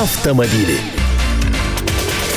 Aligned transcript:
автомобили. 0.00 0.99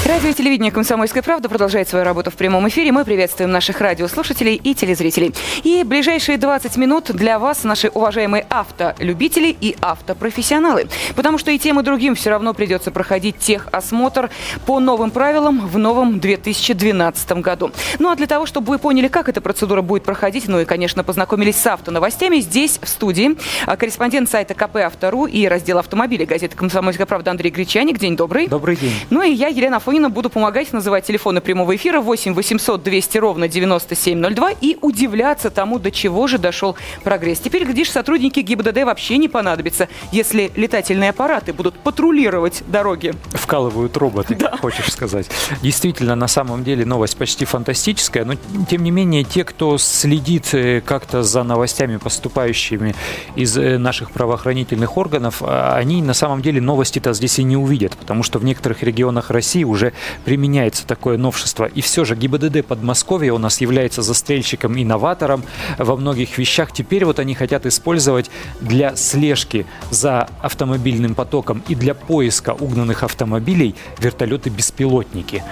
Радио 0.06 0.32
и 0.32 0.34
телевидение 0.34 0.70
«Комсомольская 0.70 1.24
правда» 1.24 1.48
продолжает 1.48 1.88
свою 1.88 2.04
работу 2.04 2.30
в 2.30 2.36
прямом 2.36 2.68
эфире. 2.68 2.92
Мы 2.92 3.06
приветствуем 3.06 3.52
наших 3.52 3.80
радиослушателей 3.80 4.56
и 4.56 4.76
телезрителей. 4.76 5.34
И 5.64 5.82
ближайшие 5.86 6.38
20 6.38 6.76
минут 6.76 7.06
для 7.14 7.40
вас, 7.40 7.64
наши 7.64 7.88
уважаемые 7.88 8.46
автолюбители 8.50 9.56
и 9.62 9.78
автопрофессионалы. 9.80 10.90
Потому 11.16 11.38
что 11.38 11.52
и 11.52 11.58
тем, 11.58 11.80
и 11.80 11.84
другим 11.84 12.16
все 12.16 12.32
равно 12.32 12.54
придется 12.54 12.92
проходить 12.92 13.38
техосмотр 13.38 14.30
по 14.66 14.82
новым 14.82 15.10
правилам 15.10 15.66
в 15.66 15.78
новом 15.78 16.20
2012 16.20 17.32
году. 17.42 17.72
Ну 17.98 18.12
а 18.12 18.18
для 18.18 18.28
того, 18.28 18.46
чтобы 18.46 18.72
вы 18.72 18.80
поняли, 18.80 19.08
как 19.08 19.30
эта 19.30 19.40
процедура 19.40 19.82
будет 19.82 20.04
проходить, 20.04 20.50
ну 20.50 20.60
и, 20.60 20.66
конечно, 20.66 21.06
познакомились 21.06 21.56
с 21.56 21.66
автоновостями, 21.66 22.42
здесь, 22.42 22.78
в 22.82 22.90
студии, 22.90 23.38
а, 23.66 23.78
корреспондент 23.78 24.30
сайта 24.30 24.54
КП 24.54 24.80
«Автору» 24.80 25.28
и 25.28 25.48
раздел 25.48 25.78
автомобилей 25.78 26.26
газеты 26.26 26.58
«Комсомольская 26.58 27.06
правда» 27.06 27.32
Андрей 27.32 27.52
Гречаник. 27.52 28.00
День 28.00 28.18
добрый. 28.18 28.48
Добрый 28.48 28.76
день. 28.76 28.92
Ну 29.10 29.22
и 29.22 29.32
я, 29.32 29.48
Елена 29.48 29.80
Фонина, 29.80 29.93
Афонина 29.94 30.10
буду 30.10 30.32
помогать 30.32 30.74
называть 30.74 31.06
телефоны 31.06 31.40
прямого 31.40 31.76
эфира 31.76 32.02
8 32.02 32.34
800 32.34 32.82
200 32.82 33.18
ровно 33.20 33.48
9702 33.48 34.52
и 34.60 34.76
удивляться 34.82 35.52
тому, 35.52 35.78
до 35.78 35.92
чего 35.92 36.26
же 36.26 36.40
дошел 36.40 36.76
прогресс. 37.04 37.40
Теперь, 37.40 37.64
глядишь, 37.64 37.92
сотрудники 37.92 38.40
ГИБДД 38.40 38.86
вообще 38.86 39.18
не 39.18 39.28
понадобятся, 39.28 39.90
если 40.12 40.52
летательные 40.56 41.12
аппараты 41.12 41.54
будут 41.54 41.76
патрулировать 41.76 42.64
дороги. 42.66 43.14
Вкалывают 43.34 43.96
роботы, 43.96 44.34
да. 44.34 44.58
хочешь 44.58 44.92
сказать. 44.92 45.30
Действительно, 45.62 46.16
на 46.16 46.28
самом 46.28 46.64
деле 46.64 46.86
новость 46.86 47.16
почти 47.16 47.46
фантастическая, 47.46 48.26
но 48.26 48.34
тем 48.68 48.82
не 48.82 48.90
менее 48.90 49.24
те, 49.24 49.44
кто 49.44 49.78
следит 49.78 50.56
э, 50.56 50.82
как-то 50.82 51.22
за 51.22 51.44
новостями, 51.44 51.98
поступающими 51.98 52.96
из 53.36 53.56
э, 53.60 53.78
наших 53.78 54.10
правоохранительных 54.10 54.98
органов, 54.98 55.44
а, 55.44 55.76
они 55.76 56.02
на 56.02 56.16
самом 56.16 56.42
деле 56.42 56.62
новости-то 56.62 57.14
здесь 57.14 57.38
и 57.38 57.44
не 57.44 57.58
увидят, 57.58 57.96
потому 57.96 58.24
что 58.24 58.40
в 58.40 58.44
некоторых 58.44 58.82
регионах 58.82 59.30
России 59.30 59.64
уже 59.64 59.83
уже 59.84 59.94
применяется 60.26 60.88
такое 60.88 61.18
новшество. 61.18 61.66
И 61.66 61.82
все 61.82 62.06
же 62.06 62.16
ГИБДД 62.16 62.66
Подмосковья 62.66 63.34
у 63.34 63.38
нас 63.38 63.62
является 63.62 64.02
застрельщиком-инноватором 64.02 65.44
во 65.78 65.96
многих 65.96 66.38
вещах. 66.38 66.72
Теперь 66.72 67.06
вот 67.06 67.20
они 67.20 67.36
хотят 67.36 67.66
использовать 67.66 68.30
для 68.62 68.96
слежки 68.96 69.66
за 69.92 70.30
автомобильным 70.42 71.16
потоком 71.16 71.64
и 71.68 71.76
для 71.76 71.94
поиска 71.94 72.52
угнанных 72.52 73.04
автомобилей 73.04 73.76
вертолеты-беспилотники. 74.00 75.44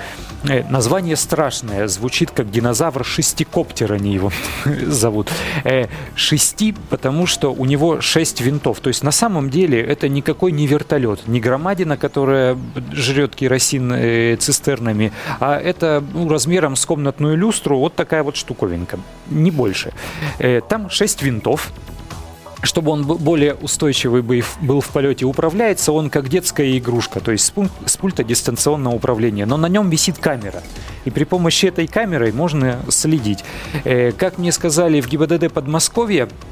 Э, 0.43 0.63
название 0.69 1.15
страшное, 1.15 1.87
звучит 1.87 2.31
как 2.31 2.49
динозавр 2.49 3.05
шестикоптер, 3.05 3.93
они 3.93 4.13
его 4.13 4.31
зовут. 4.65 5.29
Э, 5.63 5.85
шести, 6.15 6.73
потому 6.89 7.27
что 7.27 7.53
у 7.53 7.65
него 7.65 8.01
шесть 8.01 8.41
винтов. 8.41 8.79
То 8.79 8.87
есть 8.87 9.03
на 9.03 9.11
самом 9.11 9.49
деле 9.49 9.79
это 9.81 10.09
никакой 10.09 10.51
не 10.51 10.65
вертолет, 10.65 11.27
не 11.27 11.39
громадина, 11.39 11.97
которая 11.97 12.57
жрет 12.91 13.35
керосин 13.35 13.93
э, 14.21 14.35
цистернами, 14.35 15.11
а 15.39 15.59
это 15.59 16.03
ну, 16.13 16.29
размером 16.29 16.75
с 16.75 16.85
комнатную 16.85 17.37
люстру 17.37 17.77
вот 17.77 17.95
такая 17.95 18.23
вот 18.23 18.35
штуковинка, 18.35 18.99
не 19.29 19.51
больше. 19.51 19.93
Там 20.69 20.89
шесть 20.89 21.21
винтов, 21.21 21.71
чтобы 22.63 22.91
он 22.91 23.05
более 23.05 23.55
устойчивый 23.55 24.21
был 24.21 24.81
в 24.81 24.87
полете, 24.89 25.25
управляется 25.25 25.91
он 25.91 26.09
как 26.09 26.29
детская 26.29 26.77
игрушка, 26.77 27.19
то 27.19 27.31
есть 27.31 27.53
с 27.85 27.97
пульта 27.97 28.23
дистанционного 28.23 28.95
управления. 28.95 29.45
Но 29.45 29.57
на 29.57 29.67
нем 29.67 29.89
висит 29.89 30.17
камера. 30.17 30.61
И 31.05 31.09
при 31.09 31.23
помощи 31.23 31.65
этой 31.65 31.87
камеры 31.87 32.31
можно 32.31 32.79
следить. 32.89 33.43
Э, 33.83 34.11
как 34.11 34.37
мне 34.37 34.51
сказали 34.51 35.01
в 35.01 35.07
ГИБДД 35.07 35.51
Подмосковья, 35.51 36.27
Э, 36.27 36.50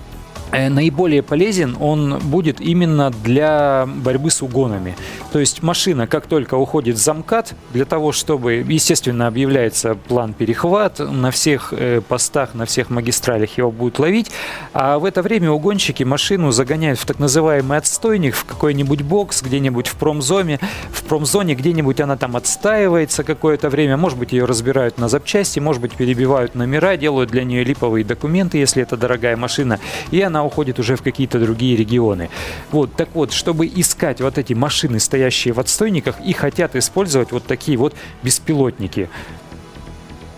наиболее 0.51 1.21
полезен 1.21 1.77
он 1.79 2.19
будет 2.19 2.61
именно 2.61 3.11
для 3.23 3.87
борьбы 3.87 4.31
с 4.31 4.41
угонами. 4.41 4.95
То 5.31 5.39
есть 5.39 5.61
машина, 5.61 6.07
как 6.07 6.25
только 6.25 6.55
уходит 6.55 6.95
в 6.95 6.99
замкат, 6.99 7.53
для 7.73 7.85
того, 7.85 8.11
чтобы, 8.11 8.65
естественно, 8.67 9.27
объявляется 9.27 9.95
план 9.95 10.33
перехват, 10.33 10.99
на 10.99 11.31
всех 11.31 11.73
э, 11.73 12.01
постах, 12.01 12.53
на 12.53 12.65
всех 12.65 12.89
магистралях 12.89 13.57
его 13.57 13.71
будут 13.71 13.99
ловить, 13.99 14.31
а 14.73 14.97
в 14.97 15.05
это 15.05 15.21
время 15.21 15.51
угонщики 15.51 16.03
машину 16.03 16.51
загоняют 16.51 16.99
в 16.99 17.05
так 17.05 17.19
называемый 17.19 17.77
отстойник, 17.77 18.35
в 18.35 18.45
какой-нибудь 18.45 19.01
бокс, 19.01 19.41
где-нибудь 19.41 19.87
в 19.87 19.95
промзоне, 19.95 20.59
в 20.91 21.03
промзоне 21.03 21.55
где-нибудь 21.55 21.99
она 22.01 22.17
там 22.17 22.35
отстаивается 22.35 23.23
какое-то 23.23 23.69
время, 23.69 23.97
может 23.97 24.17
быть, 24.17 24.31
ее 24.31 24.45
разбирают 24.45 24.97
на 24.97 25.09
запчасти, 25.09 25.59
может 25.59 25.81
быть, 25.81 25.93
перебивают 25.93 26.55
номера, 26.55 26.97
делают 26.97 27.29
для 27.29 27.43
нее 27.43 27.63
липовые 27.63 28.03
документы, 28.03 28.57
если 28.57 28.83
это 28.83 28.97
дорогая 28.97 29.37
машина, 29.37 29.79
и 30.11 30.21
она 30.21 30.38
она 30.39 30.45
уходит 30.45 30.79
уже 30.79 30.95
в 30.95 31.01
какие-то 31.01 31.39
другие 31.39 31.75
регионы. 31.75 32.29
Вот, 32.71 32.95
так 32.95 33.09
вот, 33.13 33.33
чтобы 33.33 33.67
искать 33.67 34.21
вот 34.21 34.37
эти 34.37 34.53
машины, 34.53 34.99
стоящие 34.99 35.53
в 35.53 35.59
отстойниках, 35.59 36.15
и 36.21 36.31
хотят 36.33 36.75
использовать 36.75 37.31
вот 37.31 37.45
такие 37.45 37.77
вот 37.77 37.93
беспилотники. 38.23 39.09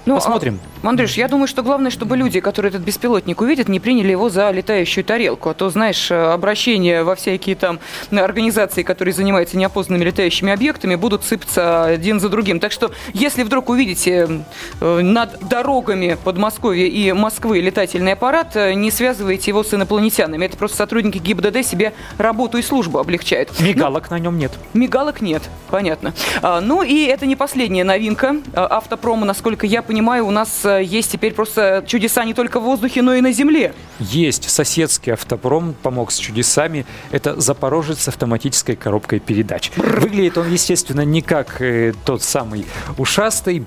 Ну, 0.05 0.15
Посмотрим. 0.15 0.59
Андрюш, 0.83 1.13
я 1.13 1.27
думаю, 1.27 1.47
что 1.47 1.61
главное, 1.61 1.91
чтобы 1.91 2.17
люди, 2.17 2.39
которые 2.39 2.71
этот 2.71 2.81
беспилотник 2.81 3.39
увидят, 3.41 3.69
не 3.69 3.79
приняли 3.79 4.09
его 4.11 4.29
за 4.29 4.49
летающую 4.49 5.03
тарелку. 5.03 5.49
А 5.49 5.53
то, 5.53 5.69
знаешь, 5.69 6.09
э, 6.09 6.15
обращения 6.15 7.03
во 7.03 7.15
всякие 7.15 7.55
там 7.55 7.79
организации, 8.11 8.81
которые 8.81 9.13
занимаются 9.13 9.57
неопознанными 9.57 10.05
летающими 10.05 10.51
объектами, 10.51 10.95
будут 10.95 11.23
сыпаться 11.23 11.83
один 11.85 12.19
за 12.19 12.29
другим. 12.29 12.59
Так 12.59 12.71
что, 12.71 12.91
если 13.13 13.43
вдруг 13.43 13.69
увидите 13.69 14.43
э, 14.79 15.01
над 15.01 15.37
дорогами 15.47 16.17
Подмосковья 16.23 16.87
и 16.87 17.11
Москвы 17.11 17.59
летательный 17.59 18.13
аппарат, 18.13 18.55
э, 18.55 18.73
не 18.73 18.89
связывайте 18.89 19.51
его 19.51 19.63
с 19.63 19.71
инопланетянами. 19.75 20.45
Это 20.45 20.57
просто 20.57 20.77
сотрудники 20.77 21.19
ГИБДД 21.19 21.63
себе 21.63 21.93
работу 22.17 22.57
и 22.57 22.63
службу 22.63 22.97
облегчают. 22.97 23.59
Мигалок 23.59 24.09
ну, 24.09 24.17
на 24.17 24.19
нем 24.19 24.37
нет. 24.39 24.51
Мигалок 24.73 25.21
нет, 25.21 25.43
понятно. 25.69 26.15
А, 26.41 26.59
ну 26.59 26.81
и 26.81 27.05
это 27.05 27.27
не 27.27 27.35
последняя 27.35 27.83
новинка 27.83 28.37
автопрома. 28.55 29.27
Насколько 29.27 29.67
я 29.67 29.83
понимаю, 29.83 30.25
у 30.25 30.31
нас 30.31 30.65
есть 30.79 31.11
теперь 31.11 31.33
просто 31.33 31.83
чудеса 31.87 32.23
не 32.25 32.33
только 32.33 32.59
в 32.59 32.63
воздухе, 32.63 33.01
но 33.01 33.13
и 33.13 33.21
на 33.21 33.31
земле. 33.31 33.73
Есть. 33.99 34.49
Соседский 34.49 35.13
автопром 35.13 35.73
помог 35.81 36.11
с 36.11 36.17
чудесами. 36.17 36.85
Это 37.11 37.39
Запорожец 37.39 37.99
с 38.01 38.07
автоматической 38.07 38.75
коробкой 38.75 39.19
передач. 39.19 39.71
Выглядит 39.75 40.37
он, 40.37 40.51
естественно, 40.51 41.01
не 41.01 41.21
как 41.21 41.61
э, 41.61 41.93
тот 42.05 42.23
самый 42.23 42.65
ушастый, 42.97 43.65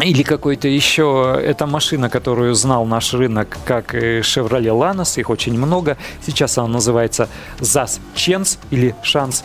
или 0.00 0.22
какой-то 0.22 0.68
еще, 0.68 1.38
это 1.40 1.66
машина, 1.66 2.08
которую 2.08 2.54
знал 2.54 2.86
наш 2.86 3.12
рынок 3.14 3.58
как 3.64 3.94
э, 3.94 4.20
Chevrolet 4.20 4.72
Lanos, 4.72 5.20
их 5.20 5.30
очень 5.30 5.56
много. 5.56 5.96
Сейчас 6.24 6.58
она 6.58 6.68
называется 6.68 7.28
ZAS 7.60 8.00
Chance 8.16 8.58
или 8.70 8.94
Шанс. 9.02 9.44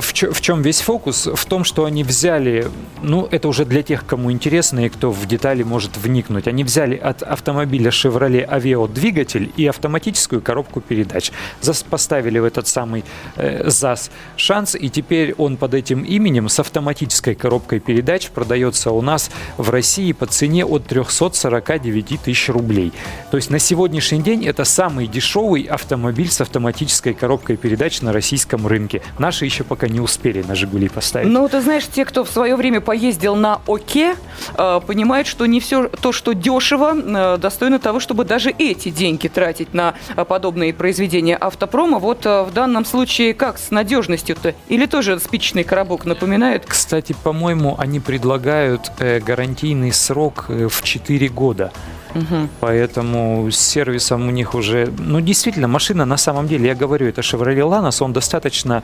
В, 0.00 0.12
чё, 0.12 0.32
в 0.32 0.40
чем 0.40 0.62
весь 0.62 0.80
фокус? 0.80 1.26
В 1.26 1.44
том, 1.46 1.64
что 1.64 1.84
они 1.84 2.04
взяли, 2.04 2.68
ну, 3.02 3.28
это 3.30 3.48
уже 3.48 3.64
для 3.64 3.82
тех, 3.82 4.06
кому 4.06 4.30
интересно 4.30 4.86
и 4.86 4.88
кто 4.88 5.10
в 5.10 5.26
детали 5.26 5.62
может 5.62 5.96
вникнуть. 5.96 6.46
Они 6.46 6.64
взяли 6.64 6.96
от 6.96 7.22
автомобиля 7.22 7.90
Chevrolet 7.90 8.48
Aveo 8.48 8.92
двигатель 8.92 9.52
и 9.56 9.66
автоматическую 9.66 10.40
коробку 10.40 10.80
передач. 10.80 11.32
Зас 11.60 11.82
поставили 11.82 12.38
в 12.38 12.44
этот 12.44 12.68
самый 12.68 13.04
э, 13.36 13.68
ЗАЗ 13.68 14.10
шанс, 14.36 14.74
и 14.74 14.88
теперь 14.88 15.34
он 15.34 15.56
под 15.56 15.74
этим 15.74 16.02
именем 16.02 16.48
с 16.48 16.58
автоматической 16.60 17.34
коробкой 17.34 17.80
передач 17.80 18.30
продается 18.30 18.90
у 18.90 19.00
нас 19.00 19.30
в 19.56 19.70
России 19.70 20.12
по 20.12 20.26
цене 20.26 20.64
от 20.64 20.86
349 20.86 22.20
тысяч 22.22 22.48
рублей. 22.48 22.92
То 23.30 23.36
есть 23.36 23.50
на 23.50 23.58
сегодняшний 23.58 24.22
день 24.22 24.46
это 24.46 24.64
самый 24.64 25.06
дешевый 25.06 25.62
автомобиль 25.62 26.30
с 26.30 26.40
автоматической 26.40 27.14
коробкой 27.14 27.56
передач 27.56 28.00
на 28.00 28.12
российском 28.12 28.66
рынке. 28.66 29.02
Наши 29.18 29.44
еще 29.44 29.63
пока 29.64 29.88
не 29.88 30.00
успели 30.00 30.42
на 30.42 30.54
«Жигули» 30.54 30.88
поставить. 30.88 31.28
Ну, 31.28 31.48
ты 31.48 31.60
знаешь, 31.60 31.86
те, 31.86 32.04
кто 32.04 32.24
в 32.24 32.30
свое 32.30 32.56
время 32.56 32.80
поездил 32.80 33.36
на 33.36 33.60
ОКЕ, 33.66 34.16
э, 34.56 34.80
понимают, 34.86 35.26
что 35.26 35.46
не 35.46 35.60
все 35.60 35.88
то, 35.88 36.12
что 36.12 36.32
дешево, 36.32 36.94
э, 36.94 37.38
достойно 37.38 37.78
того, 37.78 38.00
чтобы 38.00 38.24
даже 38.24 38.50
эти 38.50 38.90
деньги 38.90 39.28
тратить 39.28 39.74
на 39.74 39.94
э, 40.16 40.24
подобные 40.24 40.72
произведения 40.72 41.36
автопрома. 41.36 41.98
Вот 41.98 42.24
в 42.24 42.50
данном 42.54 42.84
случае 42.84 43.34
как 43.34 43.58
с 43.58 43.70
надежностью-то? 43.70 44.54
Или 44.68 44.86
тоже 44.86 45.18
спичечный 45.18 45.64
коробок 45.64 46.04
напоминает? 46.04 46.64
Кстати, 46.66 47.14
по-моему, 47.22 47.76
они 47.78 48.00
предлагают 48.00 48.92
гарантийный 48.98 49.92
срок 49.92 50.46
в 50.48 50.82
4 50.82 51.28
года. 51.28 51.72
Угу. 52.14 52.48
Поэтому 52.60 53.50
с 53.50 53.58
сервисом 53.58 54.28
у 54.28 54.30
них 54.30 54.54
уже... 54.54 54.92
Ну, 54.98 55.20
действительно, 55.20 55.68
машина 55.68 56.04
на 56.04 56.16
самом 56.16 56.46
деле, 56.46 56.68
я 56.68 56.74
говорю, 56.74 57.08
это 57.08 57.20
Chevrolet 57.20 57.58
Lanos, 57.58 58.02
он 58.02 58.12
достаточно 58.12 58.82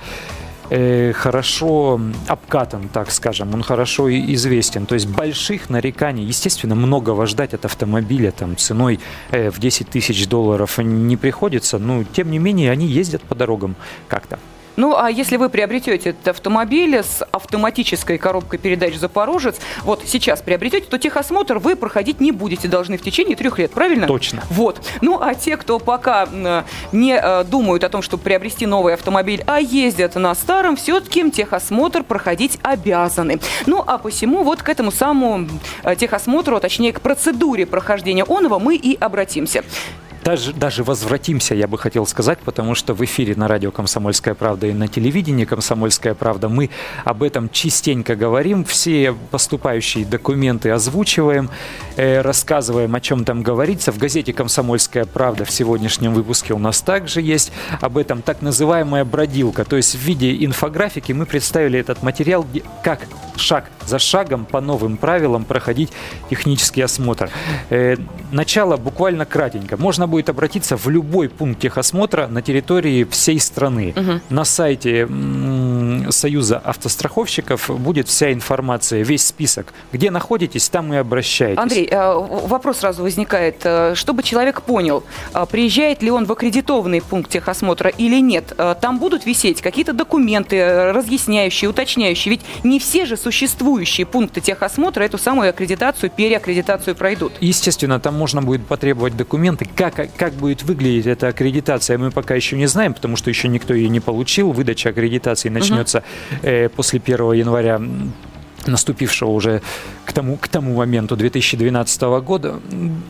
э, 0.71 1.13
хорошо 1.13 2.01
обкатан, 2.27 2.89
так 2.89 3.11
скажем, 3.11 3.53
он 3.55 3.63
хорошо 3.63 4.11
известен. 4.11 4.87
То 4.87 4.95
есть 4.95 5.07
больших 5.07 5.69
нареканий, 5.71 6.25
естественно, 6.25 6.75
многого 6.75 7.27
ждать 7.27 7.55
от 7.55 7.65
автомобиля 7.65 8.31
там, 8.31 8.57
ценой 8.57 9.01
э, 9.31 9.51
в 9.51 9.59
10 9.59 9.91
тысяч 9.91 10.27
долларов 10.27 10.79
не 10.79 11.17
приходится, 11.17 11.79
но 11.79 12.05
тем 12.05 12.31
не 12.31 12.39
менее 12.39 12.71
они 12.71 12.87
ездят 12.87 13.23
по 13.23 13.35
дорогам 13.35 13.77
как-то. 14.09 14.39
Ну, 14.81 14.97
а 14.97 15.11
если 15.11 15.37
вы 15.37 15.50
приобретете 15.50 16.09
этот 16.09 16.29
автомобиль 16.29 16.97
с 16.97 17.23
автоматической 17.32 18.17
коробкой 18.17 18.59
передач 18.59 18.94
«Запорожец», 18.94 19.56
вот 19.82 20.05
сейчас 20.06 20.41
приобретете, 20.41 20.87
то 20.87 20.97
техосмотр 20.97 21.59
вы 21.59 21.77
проходить 21.77 22.19
не 22.19 22.32
будете 22.32 22.67
должны 22.67 22.97
в 22.97 23.03
течение 23.03 23.37
трех 23.37 23.59
лет, 23.59 23.73
правильно? 23.73 24.06
Точно. 24.06 24.43
Вот. 24.49 24.81
Ну, 25.03 25.21
а 25.21 25.35
те, 25.35 25.59
кто 25.59 25.79
пока 25.81 26.27
не 26.93 27.15
э, 27.15 27.44
думают 27.44 27.85
о 27.85 27.91
том, 27.91 28.00
чтобы 28.00 28.23
приобрести 28.23 28.65
новый 28.65 28.94
автомобиль, 28.94 29.44
а 29.47 29.61
ездят 29.61 30.15
на 30.15 30.35
старом, 30.35 30.77
все-таки 30.77 31.31
техосмотр 31.31 32.03
проходить 32.03 32.59
обязаны. 32.62 33.38
Ну, 33.67 33.85
а 33.87 33.99
посему 33.99 34.44
вот 34.44 34.62
к 34.62 34.69
этому 34.71 34.93
самому 34.93 35.47
э, 35.83 35.94
техосмотру, 35.94 36.56
а 36.56 36.61
точнее 36.61 36.94
к 36.94 37.03
процедуре 37.03 37.67
прохождения 37.67 38.25
онова 38.26 38.59
мы 38.59 38.76
и 38.76 38.97
обратимся 38.99 39.62
даже, 40.23 40.53
даже 40.53 40.85
возвратимся, 40.85 41.55
я 41.55 41.67
бы 41.67 41.79
хотел 41.79 42.07
сказать, 42.07 42.39
потому 42.41 42.75
что 42.75 42.95
в 42.95 43.03
эфире 43.05 43.35
на 43.37 43.49
радио 43.49 43.71
«Комсомольская 43.71 44.35
правда» 44.35 44.67
и 44.67 44.73
на 44.73 44.87
телевидении 44.89 45.45
«Комсомольская 45.45 46.15
правда» 46.15 46.49
мы 46.49 46.71
об 47.05 47.23
этом 47.23 47.49
частенько 47.49 48.17
говорим, 48.17 48.65
все 48.65 49.15
поступающие 49.31 50.05
документы 50.05 50.71
озвучиваем, 50.71 51.49
э, 51.97 52.21
рассказываем, 52.21 52.95
о 52.95 53.01
чем 53.01 53.25
там 53.25 53.43
говорится. 53.43 53.93
В 53.93 53.99
газете 53.99 54.33
«Комсомольская 54.33 55.07
правда» 55.07 55.45
в 55.45 55.51
сегодняшнем 55.51 56.13
выпуске 56.13 56.53
у 56.53 56.59
нас 56.59 56.83
также 56.83 57.23
есть 57.23 57.51
об 57.81 57.97
этом 57.97 58.21
так 58.21 58.43
называемая 58.43 59.05
бродилка, 59.05 59.65
то 59.65 59.77
есть 59.77 59.95
в 59.95 59.99
виде 59.99 60.45
инфографики 60.45 61.13
мы 61.13 61.25
представили 61.25 61.79
этот 61.79 62.03
материал, 62.03 62.47
как 62.85 63.01
шаг 63.37 63.71
за 63.87 63.99
шагом 63.99 64.45
по 64.45 64.61
новым 64.61 64.97
правилам 64.97 65.45
проходить 65.45 65.91
технический 66.29 66.83
осмотр. 66.83 67.31
Э, 67.71 67.97
начало 68.31 68.77
буквально 68.77 69.25
кратенько. 69.25 69.77
Можно 69.77 70.07
будет 70.11 70.29
обратиться 70.29 70.77
в 70.77 70.89
любой 70.89 71.29
пункт 71.29 71.61
техосмотра 71.61 72.27
на 72.27 72.43
территории 72.43 73.05
всей 73.05 73.41
страны. 73.41 73.95
Угу. 73.97 74.21
На 74.35 74.45
сайте 74.45 75.07
Союза 76.12 76.59
автостраховщиков 76.59 77.71
будет 77.81 78.09
вся 78.09 78.33
информация, 78.33 79.03
весь 79.03 79.25
список. 79.25 79.73
Где 79.93 80.11
находитесь, 80.11 80.69
там 80.69 80.93
и 80.93 80.97
обращайтесь. 80.97 81.59
Андрей, 81.59 81.89
э, 81.91 82.15
вопрос 82.15 82.79
сразу 82.79 83.03
возникает. 83.03 83.61
Э, 83.65 83.95
чтобы 83.95 84.23
человек 84.23 84.62
понял, 84.62 85.05
э, 85.35 85.47
приезжает 85.51 86.03
ли 86.03 86.11
он 86.11 86.27
в 86.27 86.33
аккредитованный 86.33 87.03
пункт 87.03 87.31
техосмотра 87.31 87.91
или 87.91 88.21
нет, 88.21 88.53
там 88.81 88.99
будут 88.99 89.27
висеть 89.27 89.62
какие-то 89.62 89.93
документы, 89.93 90.93
разъясняющие, 90.93 91.69
уточняющие. 91.69 92.31
Ведь 92.31 92.43
не 92.65 92.79
все 92.79 93.07
же 93.07 93.17
существующие 93.17 94.07
пункты 94.07 94.41
техосмотра 94.41 95.05
эту 95.05 95.19
самую 95.19 95.51
аккредитацию, 95.51 96.11
переаккредитацию 96.11 96.95
пройдут. 96.95 97.33
Естественно, 97.41 98.01
там 98.01 98.15
можно 98.15 98.43
будет 98.43 98.67
потребовать 98.67 99.17
документы. 99.17 99.69
Как, 99.75 99.95
как 100.17 100.33
будет 100.35 100.62
выглядеть 100.62 101.07
эта 101.07 101.29
аккредитация, 101.29 101.99
мы 101.99 102.11
пока 102.11 102.35
еще 102.35 102.57
не 102.57 102.67
знаем, 102.67 102.95
потому 102.95 103.17
что 103.17 103.31
еще 103.31 103.49
никто 103.49 103.75
ее 103.75 103.89
не 103.89 104.01
получил. 104.01 104.53
Выдача 104.53 104.91
аккредитации 104.91 105.49
начнется 105.49 106.00
э, 106.43 106.69
после 106.69 107.00
1 107.05 107.32
января 107.32 107.81
наступившего 108.67 109.31
уже 109.31 109.62
к 110.05 110.12
тому, 110.12 110.37
к 110.37 110.49
тому 110.49 110.75
моменту 110.75 111.17
2012 111.17 112.02
года, 112.23 112.61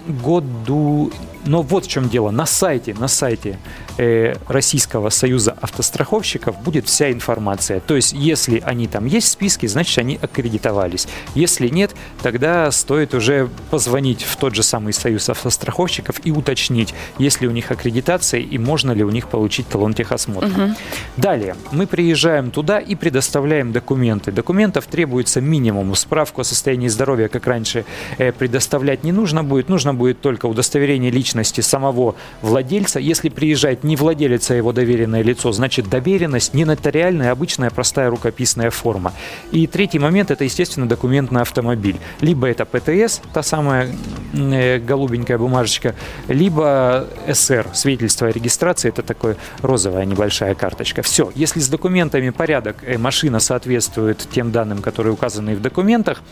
году 0.06 1.12
но 1.44 1.62
вот 1.62 1.86
в 1.86 1.88
чем 1.88 2.08
дело. 2.08 2.30
На 2.30 2.46
сайте, 2.46 2.94
на 2.94 3.08
сайте 3.08 3.58
э, 3.98 4.34
Российского 4.48 5.10
союза 5.10 5.56
автостраховщиков 5.60 6.60
будет 6.62 6.86
вся 6.86 7.10
информация. 7.10 7.80
То 7.80 7.96
есть, 7.96 8.12
если 8.12 8.62
они 8.64 8.86
там 8.86 9.06
есть 9.06 9.28
в 9.28 9.30
списке, 9.30 9.68
значит, 9.68 9.98
они 9.98 10.18
аккредитовались. 10.20 11.08
Если 11.34 11.68
нет, 11.68 11.94
тогда 12.22 12.70
стоит 12.70 13.14
уже 13.14 13.48
позвонить 13.70 14.22
в 14.22 14.36
тот 14.36 14.54
же 14.54 14.62
самый 14.62 14.92
союз 14.92 15.28
автостраховщиков 15.28 16.16
и 16.24 16.30
уточнить, 16.30 16.94
есть 17.18 17.40
ли 17.40 17.48
у 17.48 17.50
них 17.50 17.70
аккредитация 17.70 18.40
и 18.40 18.58
можно 18.58 18.92
ли 18.92 19.02
у 19.02 19.10
них 19.10 19.28
получить 19.28 19.68
талон 19.68 19.94
техосмотра. 19.94 20.48
Угу. 20.48 20.74
Далее, 21.16 21.56
мы 21.72 21.86
приезжаем 21.86 22.50
туда 22.50 22.78
и 22.78 22.94
предоставляем 22.94 23.72
документы. 23.72 24.32
Документов 24.32 24.86
требуется 24.86 25.40
минимум. 25.40 25.94
Справку 25.94 26.42
о 26.42 26.44
состоянии 26.44 26.88
здоровья, 26.88 27.28
как 27.28 27.46
раньше, 27.46 27.84
э, 28.18 28.32
предоставлять 28.32 29.04
не 29.04 29.12
нужно 29.12 29.42
будет. 29.42 29.68
Нужно 29.68 29.94
будет 29.94 30.20
только 30.20 30.46
удостоверение 30.46 31.10
личности 31.10 31.29
личности 31.30 31.60
самого 31.60 32.16
владельца. 32.42 32.98
Если 32.98 33.28
приезжает 33.28 33.84
не 33.84 33.94
владелец, 33.94 34.50
а 34.50 34.54
его 34.54 34.72
доверенное 34.72 35.22
лицо, 35.22 35.52
значит 35.52 35.88
доверенность 35.88 36.54
не 36.54 36.64
нотариальная, 36.64 37.30
обычная 37.30 37.70
простая 37.70 38.10
рукописная 38.10 38.70
форма. 38.70 39.12
И 39.52 39.66
третий 39.68 40.00
момент– 40.00 40.30
это, 40.32 40.42
естественно, 40.44 40.88
документ 40.88 41.30
на 41.30 41.42
автомобиль. 41.42 41.98
Либо 42.20 42.48
это 42.48 42.64
ПТС, 42.64 43.20
та 43.32 43.42
самая 43.42 43.88
э, 44.32 44.78
голубенькая 44.78 45.38
бумажечка, 45.38 45.94
либо 46.26 47.06
СР, 47.32 47.68
свидетельство 47.72 48.26
о 48.26 48.32
регистрации, 48.32 48.88
это 48.88 49.02
такая 49.02 49.36
розовая 49.62 50.06
небольшая 50.06 50.54
карточка. 50.56 51.02
Все, 51.02 51.30
если 51.36 51.60
с 51.60 51.68
документами 51.68 52.30
порядок, 52.30 52.76
э, 52.82 52.98
машина 52.98 53.38
соответствует 53.38 54.26
тем 54.32 54.50
данным, 54.50 54.82
которые 54.82 55.12
указаны 55.12 55.54
в 55.54 55.62
документах, 55.62 56.22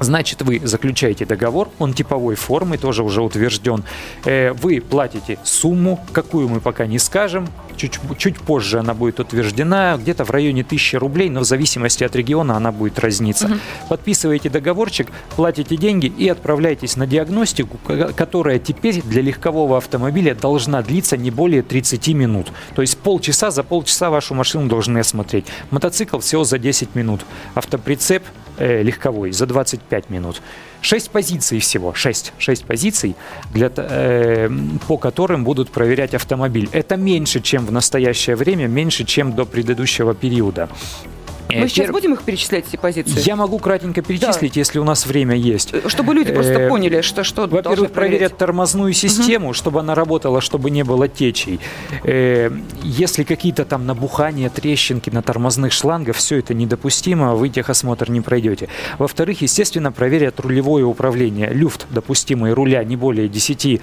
Значит, 0.00 0.42
вы 0.42 0.60
заключаете 0.62 1.24
договор, 1.26 1.70
он 1.78 1.94
типовой 1.94 2.34
формы, 2.34 2.78
тоже 2.78 3.02
уже 3.02 3.22
утвержден. 3.22 3.84
Э, 4.24 4.52
вы 4.52 4.80
платите 4.80 5.38
сумму, 5.44 6.04
какую 6.12 6.48
мы 6.48 6.60
пока 6.60 6.86
не 6.86 6.98
скажем, 6.98 7.48
чуть, 7.76 7.98
чуть 8.18 8.38
позже 8.38 8.78
она 8.78 8.94
будет 8.94 9.20
утверждена, 9.20 9.96
где-то 9.96 10.24
в 10.24 10.30
районе 10.30 10.62
1000 10.62 10.98
рублей, 10.98 11.30
но 11.30 11.40
в 11.40 11.44
зависимости 11.44 12.04
от 12.04 12.16
региона 12.16 12.56
она 12.56 12.72
будет 12.72 12.98
разниться. 12.98 13.46
Угу. 13.46 13.54
Подписываете 13.88 14.50
договорчик, 14.50 15.08
платите 15.36 15.76
деньги 15.76 16.06
и 16.06 16.28
отправляетесь 16.28 16.96
на 16.96 17.06
диагностику, 17.06 17.78
которая 18.16 18.58
теперь 18.58 19.02
для 19.02 19.22
легкового 19.22 19.78
автомобиля 19.78 20.34
должна 20.34 20.82
длиться 20.82 21.16
не 21.16 21.30
более 21.30 21.62
30 21.62 22.08
минут. 22.08 22.48
То 22.74 22.82
есть 22.82 22.98
полчаса, 22.98 23.50
за 23.50 23.62
полчаса 23.62 24.10
вашу 24.10 24.34
машину 24.34 24.68
должны 24.68 24.98
осмотреть. 24.98 25.46
Мотоцикл 25.70 26.18
всего 26.18 26.44
за 26.44 26.58
10 26.58 26.94
минут. 26.94 27.20
Автоприцеп 27.54 28.24
э, 28.58 28.82
легковой 28.82 29.32
за 29.32 29.46
25 29.46 30.10
минут. 30.10 30.42
Шесть 30.80 31.10
позиций 31.10 31.60
всего, 31.60 31.94
шесть, 31.94 32.32
шесть 32.38 32.64
позиций, 32.64 33.16
для, 33.52 33.70
э, 33.74 34.50
по 34.86 34.98
которым 34.98 35.44
будут 35.44 35.70
проверять 35.70 36.14
автомобиль. 36.14 36.68
Это 36.72 36.96
меньше, 36.96 37.40
чем 37.40 37.66
в 37.66 37.72
настоящее 37.72 38.36
время, 38.36 38.66
меньше, 38.66 39.04
чем 39.04 39.32
до 39.32 39.44
предыдущего 39.44 40.14
периода. 40.14 40.68
Мы 41.54 41.60
Пер... 41.62 41.70
сейчас 41.70 41.90
будем 41.90 42.14
их 42.14 42.22
перечислять, 42.22 42.64
эти 42.68 42.76
позиции? 42.76 43.26
Я 43.26 43.36
могу 43.36 43.58
кратенько 43.58 44.02
перечислить, 44.02 44.54
да. 44.54 44.60
если 44.60 44.78
у 44.78 44.84
нас 44.84 45.06
время 45.06 45.36
есть. 45.36 45.72
Э, 45.72 45.88
чтобы 45.88 46.14
люди 46.14 46.32
просто 46.32 46.54
э, 46.54 46.68
поняли, 46.68 47.00
что 47.00 47.22
что 47.22 47.46
Во-первых, 47.46 47.92
проверять 47.92 48.36
тормозную 48.36 48.92
систему, 48.92 49.48
угу. 49.48 49.54
чтобы 49.54 49.80
она 49.80 49.94
работала, 49.94 50.40
чтобы 50.40 50.70
не 50.70 50.82
было 50.82 51.08
течей. 51.08 51.60
Э, 52.02 52.50
если 52.82 53.24
какие-то 53.24 53.64
там 53.64 53.86
набухания, 53.86 54.50
трещинки 54.50 55.10
на 55.10 55.22
тормозных 55.22 55.72
шлангах, 55.72 56.16
все 56.16 56.38
это 56.38 56.54
недопустимо, 56.54 57.34
вы 57.34 57.48
техосмотр 57.48 58.10
не 58.10 58.20
пройдете. 58.20 58.68
Во-вторых, 58.98 59.42
естественно, 59.42 59.92
проверят 59.92 60.40
рулевое 60.40 60.84
управление. 60.84 61.50
Люфт 61.50 61.86
допустимый 61.90 62.52
руля 62.52 62.82
не 62.84 62.96
более 62.96 63.28
10 63.28 63.80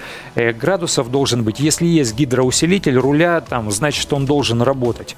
градусов 0.60 1.10
должен 1.10 1.42
быть. 1.42 1.60
Если 1.60 1.86
есть 1.86 2.14
гидроусилитель 2.14 2.96
руля, 2.96 3.40
там, 3.40 3.70
значит, 3.70 4.12
он 4.12 4.26
должен 4.26 4.62
работать. 4.62 5.16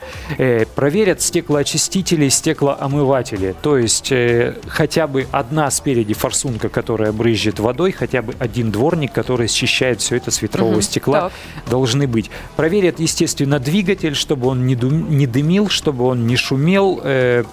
Проверят 0.75 1.21
стеклоочистители, 1.21 2.29
стеклоомыватели. 2.45 3.55
То 3.63 3.79
есть 3.79 4.13
э, 4.13 4.57
хотя 4.67 5.07
бы 5.07 5.27
одна 5.33 5.71
спереди 5.71 6.13
форсунка, 6.13 6.69
которая 6.69 7.11
брызжет 7.11 7.59
водой, 7.59 7.91
хотя 7.91 8.21
бы 8.21 8.35
один 8.39 8.71
дворник, 8.71 9.15
который 9.15 9.49
счищает 9.49 10.03
все 10.03 10.17
это 10.17 10.31
с 10.31 10.43
ветрового 10.43 10.75
угу, 10.75 10.83
стекла, 10.83 11.21
так. 11.21 11.33
должны 11.71 12.07
быть. 12.07 12.31
Проверят, 12.57 13.01
естественно, 13.01 13.59
двигатель, 13.59 14.15
чтобы 14.15 14.49
он 14.49 14.67
не, 14.67 14.77
дум, 14.77 15.17
не 15.17 15.27
дымил, 15.27 15.71
чтобы 15.71 16.05
он 16.05 16.27
не 16.27 16.37
шумел, 16.37 17.01
э, 17.03 17.45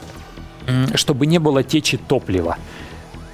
чтобы 0.95 1.25
не 1.25 1.39
было 1.39 1.63
течи 1.63 1.97
топлива. 1.97 2.57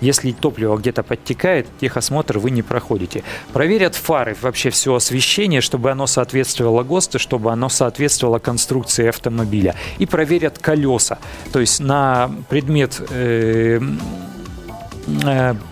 Если 0.02 0.32
топливо 0.32 0.78
где-то 0.78 1.04
подтекает, 1.04 1.68
техосмотр 1.80 2.38
вы 2.38 2.52
не 2.52 2.62
проходите. 2.62 3.24
Проверят 3.54 3.96
фары, 3.96 4.36
вообще 4.42 4.70
все 4.70 4.94
освещение, 4.96 5.62
чтобы 5.62 5.92
оно 5.92 6.08
соответствовало 6.08 6.84
ГОСТу, 6.84 7.20
чтобы 7.20 7.52
оно 7.52 7.70
соответствовало 7.70 8.40
конструкции 8.40 9.08
автомобиля. 9.08 9.76
И 9.98 10.06
проверят 10.06 10.60
колеса. 10.60 11.20
То 11.52 11.60
есть 11.60 11.80
на 11.80 12.32
предмет 12.50 13.02
э, 13.10 13.80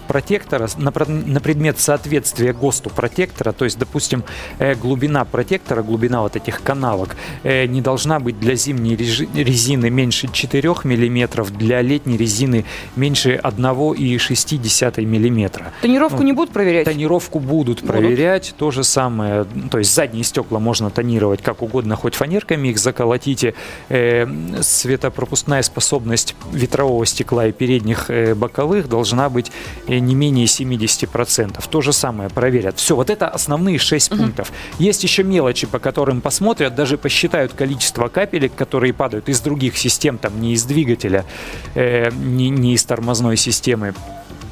протектора 0.07 0.69
на, 0.77 0.91
на 1.07 1.39
предмет 1.39 1.79
соответствия 1.79 2.53
ГОСТу 2.53 2.89
протектора, 2.89 3.51
то 3.51 3.65
есть, 3.65 3.77
допустим, 3.77 4.23
э, 4.59 4.75
глубина 4.75 5.25
протектора, 5.25 5.83
глубина 5.83 6.21
вот 6.21 6.35
этих 6.35 6.61
канавок 6.61 7.15
э, 7.43 7.65
не 7.65 7.81
должна 7.81 8.19
быть 8.19 8.39
для 8.39 8.55
зимней 8.55 8.95
резины 8.95 9.89
меньше 9.89 10.27
4 10.31 10.69
мм, 10.83 11.45
для 11.51 11.81
летней 11.81 12.17
резины 12.17 12.65
меньше 12.95 13.39
1,6 13.43 15.01
мм. 15.01 15.63
Тонировку 15.81 16.17
ну, 16.17 16.23
не 16.23 16.33
будут 16.33 16.53
проверять? 16.53 16.85
Тонировку 16.85 17.39
будут, 17.39 17.81
будут 17.81 17.87
проверять. 17.87 18.55
То 18.57 18.71
же 18.71 18.83
самое, 18.83 19.45
то 19.69 19.79
есть 19.79 19.93
задние 19.93 20.23
стекла 20.23 20.59
можно 20.59 20.89
тонировать 20.89 21.41
как 21.41 21.61
угодно, 21.61 21.95
хоть 21.95 22.15
фанерками 22.15 22.69
их 22.69 22.77
заколотите. 22.77 23.53
Э, 23.89 24.25
светопропускная 24.61 25.61
способность 25.61 26.35
ветрового 26.51 27.05
стекла 27.05 27.47
и 27.47 27.51
передних 27.51 28.09
э, 28.09 28.35
боковых 28.35 28.87
должна 28.87 29.25
должна 29.25 29.29
быть 29.29 29.51
э, 29.88 30.00
не 30.00 30.15
менее 30.15 30.46
70%. 30.46 31.63
То 31.70 31.82
же 31.82 31.94
самое 31.94 32.29
проверят. 32.29 32.77
Все, 32.77 32.96
вот 32.96 33.10
это 33.10 33.27
основные 33.27 33.77
6 33.77 34.12
угу. 34.12 34.22
пунктов. 34.22 34.51
Есть 34.79 35.03
еще 35.03 35.24
мелочи, 35.24 35.67
по 35.67 35.79
которым 35.79 36.22
посмотрят, 36.22 36.75
даже 36.75 36.98
посчитают 36.98 37.53
количество 37.53 38.08
капелек, 38.08 38.55
которые 38.55 38.94
падают 38.94 39.29
из 39.29 39.41
других 39.41 39.77
систем, 39.77 40.17
там 40.17 40.41
не 40.41 40.53
из 40.53 40.63
двигателя, 40.63 41.25
э, 41.75 42.12
не, 42.12 42.50
не 42.50 42.74
из 42.74 42.84
тормозной 42.86 43.38
системы 43.38 43.94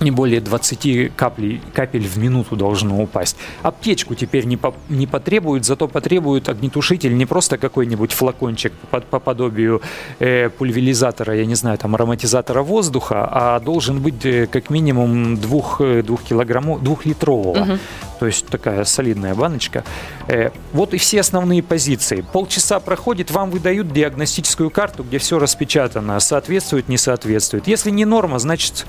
не 0.03 0.11
более 0.11 0.41
20 0.41 1.15
каплей, 1.15 1.61
капель 1.73 2.07
в 2.07 2.17
минуту 2.17 2.55
должно 2.55 3.01
упасть. 3.01 3.37
Аптечку 3.61 4.15
теперь 4.15 4.45
не, 4.45 4.57
по, 4.57 4.73
не 4.89 5.07
потребуют, 5.07 5.65
зато 5.65 5.87
потребуют 5.87 6.49
огнетушитель 6.49 7.15
не 7.17 7.25
просто 7.25 7.57
какой-нибудь 7.57 8.11
флакончик 8.11 8.73
по, 8.91 8.99
по 8.99 9.19
подобию 9.19 9.81
э, 10.19 10.49
пульверизатора, 10.49 11.35
я 11.35 11.45
не 11.45 11.55
знаю, 11.55 11.77
там 11.77 11.95
ароматизатора 11.95 12.61
воздуха, 12.61 13.27
а 13.31 13.59
должен 13.59 14.01
быть 14.01 14.25
э, 14.25 14.47
как 14.47 14.69
минимум 14.69 15.37
двух, 15.37 15.81
э, 15.81 16.03
двух 16.03 16.23
килограммов, 16.23 16.83
двухлитрового. 16.83 17.61
Угу. 17.61 17.79
То 18.19 18.27
есть 18.27 18.47
такая 18.47 18.85
солидная 18.85 19.35
баночка. 19.35 19.83
Э, 20.27 20.51
вот 20.71 20.93
и 20.93 20.97
все 20.97 21.19
основные 21.19 21.63
позиции. 21.63 22.23
Полчаса 22.31 22.79
проходит, 22.79 23.31
вам 23.31 23.51
выдают 23.51 23.91
диагностическую 23.91 24.69
карту, 24.69 25.03
где 25.03 25.17
все 25.17 25.39
распечатано, 25.39 26.19
соответствует, 26.19 26.89
не 26.89 26.97
соответствует. 26.97 27.67
Если 27.67 27.91
не 27.91 28.05
норма, 28.05 28.39
значит 28.39 28.85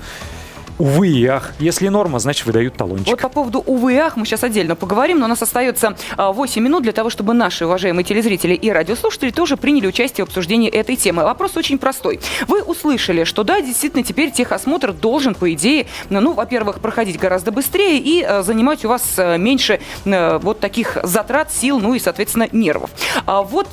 увы 0.77 1.09
и 1.09 1.25
ах. 1.25 1.53
Если 1.59 1.87
норма, 1.87 2.19
значит 2.19 2.45
выдают 2.45 2.75
талончик. 2.75 3.07
Вот 3.07 3.21
по 3.21 3.29
поводу 3.29 3.59
увы 3.59 3.93
и 3.93 3.97
ах 3.97 4.15
мы 4.17 4.25
сейчас 4.25 4.43
отдельно 4.43 4.75
поговорим, 4.75 5.19
но 5.19 5.25
у 5.25 5.29
нас 5.29 5.41
остается 5.41 5.95
8 6.17 6.61
а, 6.61 6.63
минут 6.63 6.83
для 6.83 6.91
того, 6.91 7.09
чтобы 7.09 7.33
наши 7.33 7.65
уважаемые 7.65 8.03
телезрители 8.03 8.53
и 8.53 8.69
радиослушатели 8.69 9.31
тоже 9.31 9.57
приняли 9.57 9.87
участие 9.87 10.25
в 10.25 10.29
обсуждении 10.29 10.69
этой 10.69 10.95
темы. 10.95 11.23
Вопрос 11.23 11.57
очень 11.57 11.77
простой. 11.77 12.19
Вы 12.47 12.61
услышали, 12.61 13.23
что 13.23 13.43
да, 13.43 13.61
действительно, 13.61 14.03
теперь 14.03 14.31
техосмотр 14.31 14.93
должен, 14.93 15.35
по 15.35 15.51
идее, 15.53 15.87
ну, 16.09 16.33
во-первых, 16.33 16.79
проходить 16.79 17.17
гораздо 17.17 17.51
быстрее 17.51 17.99
и 17.99 18.21
а, 18.21 18.41
занимать 18.41 18.85
у 18.85 18.89
вас 18.89 19.15
а, 19.17 19.37
меньше 19.37 19.79
вот 20.05 20.59
таких 20.59 20.97
затрат, 21.03 21.51
сил, 21.51 21.79
ну 21.79 21.93
и, 21.93 21.99
соответственно, 21.99 22.47
нервов. 22.51 22.89
Вот 23.25 23.67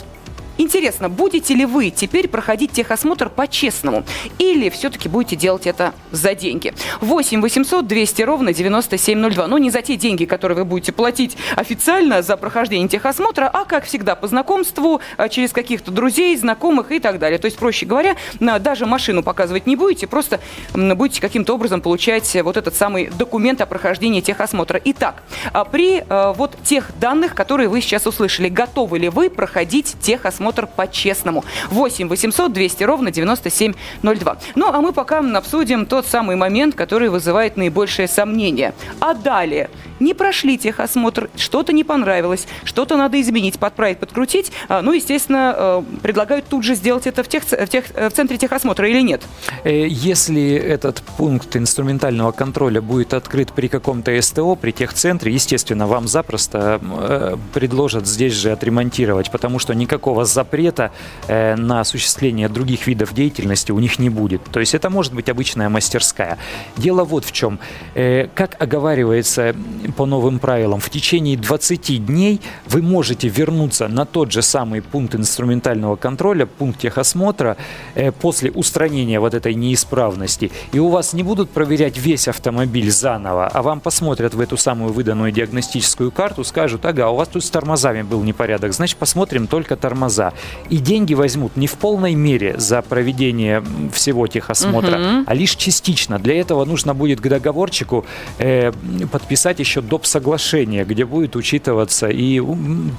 Интересно, 0.59 1.09
будете 1.09 1.55
ли 1.55 1.65
вы 1.65 1.91
теперь 1.91 2.29
проходить 2.29 2.73
техосмотр 2.73 3.29
по-честному? 3.29 4.05
Или 4.39 4.69
все-таки 4.71 5.09
будете 5.09 5.37
делать 5.37 5.67
это 5.67 5.95
за 6.11 6.35
деньги? 6.35 6.75
8 7.01 7.41
800 7.41 7.87
200 7.87 8.23
ровно 8.23 8.53
9702. 8.53 9.47
Ну, 9.47 9.59
не 9.59 9.71
за 9.71 9.83
те 9.83 9.97
деньги, 9.97 10.25
которые 10.25 10.59
вы 10.59 10.65
будете 10.65 10.93
платить 10.93 11.37
официально 11.57 12.23
за 12.23 12.37
прохождение 12.37 12.89
техосмотра, 12.89 13.51
а, 13.53 13.65
как 13.65 13.85
всегда, 13.85 14.15
по 14.15 14.27
знакомству, 14.27 15.01
а, 15.17 15.29
через 15.29 15.53
каких-то 15.53 15.91
друзей, 15.91 16.37
знакомых 16.37 16.93
и 16.93 17.01
так 17.01 17.19
далее. 17.19 17.39
То 17.39 17.47
есть, 17.47 17.57
проще 17.57 17.87
говоря, 17.87 18.17
даже 18.41 18.87
машину 18.87 19.23
показывать 19.23 19.67
не 19.67 19.77
будете, 19.77 20.07
просто 20.07 20.41
будете 20.75 21.21
каким-то 21.21 21.55
образом 21.55 21.81
получать 21.81 22.37
вот 22.43 22.57
этот 22.57 22.75
самый 22.75 23.07
документ 23.07 23.61
о 23.61 23.67
прохождении 23.67 24.21
техосмотра. 24.21 24.81
Итак, 24.85 25.23
а, 25.53 25.65
при 25.65 26.05
а, 26.09 26.33
вот 26.33 26.57
тех 26.63 26.91
данных, 26.99 27.35
которые 27.35 27.69
вы 27.69 27.81
сейчас 27.81 28.07
услышали, 28.07 28.49
готовы 28.49 28.99
ли 28.99 29.09
вы 29.09 29.31
проходить 29.31 29.97
техосмотр? 30.01 30.43
Просмотр 30.53 30.67
по-честному. 30.67 31.45
8 31.71 32.09
800 32.09 32.53
200 32.53 32.85
ровно 32.85 33.11
9702. 33.11 34.37
Ну, 34.55 34.67
а 34.69 34.81
мы 34.81 34.93
пока 34.93 35.19
обсудим 35.19 35.87
тот 35.87 36.07
самый 36.07 36.37
момент, 36.37 36.75
который 36.75 37.09
вызывает 37.09 37.57
наибольшее 37.57 38.09
сомнение. 38.09 38.73
А 39.01 39.15
далее 39.15 39.69
не 40.03 40.15
прошли 40.15 40.59
техосмотр, 40.59 41.31
что-то 41.37 41.73
не 41.73 41.85
понравилось, 41.85 42.47
что-то 42.65 42.97
надо 42.97 43.21
изменить, 43.21 43.59
подправить, 43.59 43.99
подкрутить. 43.99 44.53
А, 44.69 44.83
ну, 44.83 44.93
естественно, 44.93 45.55
э, 45.57 45.83
предлагают 46.03 46.47
тут 46.47 46.65
же 46.65 46.75
сделать 46.75 47.07
это 47.07 47.23
в, 47.23 47.29
тех, 47.29 47.45
в, 47.45 47.67
тех, 47.67 47.85
в 47.89 48.11
центре 48.11 48.37
техосмотра 48.37 48.89
или 48.89 49.01
нет? 49.01 49.23
Э, 49.65 49.87
если 49.87 50.53
этот 50.55 51.03
пункт 51.17 51.57
инструментального 51.57 52.33
контроля 52.33 52.81
будет 52.81 53.15
открыт 53.15 53.53
при 53.53 53.69
каком-то 53.69 54.21
СТО, 54.21 54.57
при 54.57 54.73
техцентре, 54.73 55.33
естественно, 55.33 55.87
вам 55.87 56.09
запросто 56.09 56.81
э, 56.83 57.37
предложат 57.55 58.07
здесь 58.07 58.33
же 58.33 58.53
отремонтировать, 58.53 59.31
потому 59.31 59.59
что 59.59 59.75
никакого 59.75 60.25
запрета 60.25 60.91
на 61.29 61.81
осуществление 61.81 62.49
других 62.49 62.87
видов 62.87 63.15
деятельности 63.15 63.73
у 63.73 63.79
них 63.79 63.99
не 63.99 64.11
будет. 64.11 64.43
То 64.45 64.61
есть 64.61 64.75
это 64.75 64.91
может 64.91 65.13
быть 65.15 65.29
обычная 65.29 65.69
мастерская. 65.69 66.39
Дело 66.77 67.05
вот 67.05 67.25
в 67.25 67.33
чем. 67.33 67.59
Как 67.95 68.57
оговаривается 68.61 69.55
по 69.93 70.07
новым 70.07 70.39
правилам, 70.39 70.81
в 70.81 70.91
течение 70.91 71.37
20 71.37 72.05
дней 72.05 72.41
вы 72.67 72.83
можете 72.83 73.29
вернуться 73.29 73.89
на 73.89 74.05
тот 74.05 74.33
же 74.33 74.43
самый 74.43 74.83
пункт 74.83 75.15
инструментального 75.15 75.97
контроля, 75.97 76.47
пункт 76.47 76.81
техосмотра, 76.81 77.57
э, 77.95 78.13
после 78.13 78.51
устранения 78.51 79.21
вот 79.21 79.35
этой 79.35 79.55
неисправности. 79.55 80.51
И 80.73 80.79
у 80.79 80.89
вас 80.89 81.13
не 81.13 81.23
будут 81.23 81.51
проверять 81.51 81.99
весь 81.99 82.29
автомобиль 82.29 82.91
заново, 82.91 83.47
а 83.47 83.63
вам 83.63 83.81
посмотрят 83.81 84.35
в 84.35 84.41
эту 84.41 84.57
самую 84.57 84.93
выданную 84.93 85.33
диагностическую 85.33 86.11
карту, 86.11 86.45
скажут, 86.45 86.85
ага, 86.87 87.11
у 87.11 87.17
вас 87.17 87.29
тут 87.29 87.45
с 87.45 87.51
тормозами 87.51 88.03
был 88.03 88.23
непорядок, 88.23 88.73
значит, 88.73 88.97
посмотрим 88.97 89.47
только 89.47 89.77
тормоза. 89.77 90.33
И 90.71 90.79
деньги 90.79 91.15
возьмут 91.15 91.57
не 91.57 91.67
в 91.67 91.75
полной 91.75 92.15
мере 92.15 92.59
за 92.59 92.83
проведение 92.83 93.63
всего 93.93 94.27
техосмотра, 94.27 94.97
угу. 94.97 95.25
а 95.27 95.35
лишь 95.35 95.57
частично. 95.57 96.19
Для 96.19 96.41
этого 96.41 96.65
нужно 96.65 96.95
будет 96.95 97.21
к 97.21 97.29
договорчику 97.29 98.05
э, 98.39 98.73
подписать 99.11 99.59
еще 99.59 99.82
доп. 99.89 100.07
соглашение, 100.07 100.85
где 100.85 101.05
будет 101.05 101.37
учитываться 101.37 102.09
и 102.09 102.41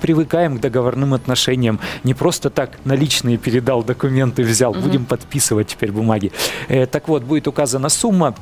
привыкаем 0.02 0.58
к 0.58 0.62
договорным 0.62 1.14
отношениям. 1.14 1.80
Не 2.04 2.14
просто 2.14 2.50
так 2.50 2.72
наличные 2.86 3.38
передал 3.38 3.84
документы, 3.84 4.44
взял, 4.44 4.72
угу. 4.72 4.82
будем 4.82 5.06
подписывать 5.06 5.68
теперь 5.68 5.92
бумаги. 5.92 6.32
Э, 6.70 6.86
так 6.86 7.08
вот, 7.08 7.24
будет 7.24 7.48
указана 7.48 7.90
сумма, 7.90 8.36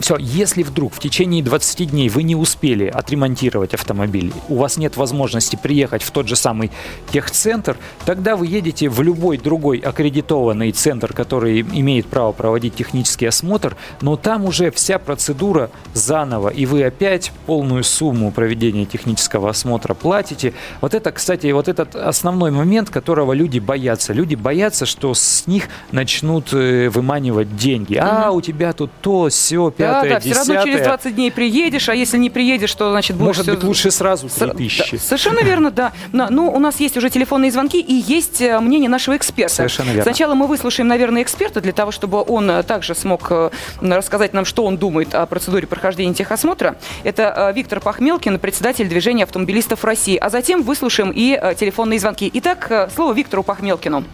все, 0.00 0.16
если 0.16 0.62
вдруг 0.62 0.94
в 0.94 0.98
течение 0.98 1.42
20 1.42 1.90
дней 1.90 2.08
вы 2.08 2.22
не 2.22 2.34
успели 2.34 2.86
отремонтировать 2.86 3.74
автомобиль, 3.74 4.32
у 4.48 4.56
вас 4.56 4.76
нет 4.76 4.96
возможности 4.96 5.56
приехать 5.56 6.02
в 6.02 6.10
тот 6.10 6.26
же 6.26 6.36
самый 6.36 6.70
техцентр, 7.12 7.76
тогда 8.06 8.36
вы 8.36 8.46
едете 8.46 8.88
в 8.88 9.02
любой 9.02 9.38
другой 9.38 9.78
аккредитованный 9.78 10.72
центр, 10.72 11.12
который 11.12 11.60
имеет 11.60 12.06
право 12.06 12.32
проводить 12.32 12.74
технический 12.74 13.26
осмотр, 13.26 13.76
но 14.00 14.16
там 14.16 14.44
уже 14.44 14.70
вся 14.70 14.98
процедура 14.98 15.70
заново, 15.92 16.48
и 16.48 16.66
вы 16.66 16.82
опять 16.84 17.32
полную 17.46 17.84
сумму 17.84 18.30
проведения 18.32 18.86
технического 18.86 19.50
осмотра 19.50 19.94
платите. 19.94 20.54
Вот 20.80 20.94
это, 20.94 21.12
кстати, 21.12 21.50
вот 21.52 21.68
этот 21.68 21.94
основной 21.94 22.50
момент, 22.50 22.90
которого 22.90 23.32
люди 23.32 23.58
боятся. 23.58 24.12
Люди 24.12 24.34
боятся, 24.34 24.86
что 24.86 25.14
с 25.14 25.46
них 25.46 25.68
начнут 25.92 26.52
э, 26.52 26.88
выманивать 26.88 27.56
деньги. 27.56 27.96
А, 27.96 28.30
у 28.30 28.40
тебя 28.40 28.72
тут 28.72 28.90
то, 29.00 29.28
все, 29.28 29.70
пятое 29.70 29.89
да, 29.90 30.02
да, 30.08 30.20
все 30.20 30.34
равно 30.34 30.62
через 30.64 30.82
20 30.86 31.14
дней 31.14 31.30
приедешь, 31.30 31.88
а 31.88 31.94
если 31.94 32.18
не 32.18 32.30
приедешь, 32.30 32.74
то, 32.74 32.90
значит, 32.90 33.16
будет 33.16 33.28
Может 33.28 33.42
все... 33.42 33.54
быть, 33.54 33.64
лучше 33.64 33.90
сразу 33.90 34.28
3000. 34.28 34.90
Да, 34.92 34.98
совершенно 34.98 35.40
верно, 35.40 35.70
да. 35.70 35.92
Но, 36.12 36.28
ну, 36.30 36.50
у 36.50 36.58
нас 36.58 36.80
есть 36.80 36.96
уже 36.96 37.10
телефонные 37.10 37.50
звонки 37.50 37.80
и 37.80 37.94
есть 37.94 38.40
э, 38.40 38.58
мнение 38.60 38.88
нашего 38.88 39.16
эксперта. 39.16 39.54
Совершенно 39.54 39.88
верно. 39.88 40.02
Сначала 40.02 40.34
мы 40.34 40.46
выслушаем, 40.46 40.88
наверное, 40.88 41.22
эксперта 41.22 41.60
для 41.60 41.72
того, 41.72 41.90
чтобы 41.90 42.22
он 42.22 42.50
э, 42.50 42.62
также 42.62 42.94
смог 42.94 43.26
э, 43.30 43.50
рассказать 43.80 44.32
нам, 44.32 44.44
что 44.44 44.64
он 44.64 44.76
думает 44.76 45.14
о 45.14 45.26
процедуре 45.26 45.66
прохождения 45.66 46.14
техосмотра. 46.14 46.76
Это 47.04 47.52
Виктор 47.54 47.80
Пахмелкин, 47.80 48.38
председатель 48.38 48.88
движения 48.88 49.24
автомобилистов 49.24 49.84
России. 49.84 50.16
А 50.16 50.30
затем 50.30 50.62
выслушаем 50.62 51.12
и 51.14 51.38
телефонные 51.58 51.98
звонки. 51.98 52.30
Итак, 52.34 52.90
слово 52.94 53.12
Виктору 53.12 53.42
Пахмелкину. 53.42 54.04